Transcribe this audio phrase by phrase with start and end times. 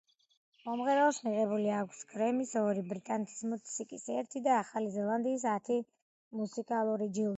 [0.67, 5.79] მომღერალს მიღებული აქვს გრემის ორი, ბრიტანეთის მუსიკის ერთი და ახალი ზელანდიის ათი
[6.41, 7.29] მუსიკალური ჯილდო.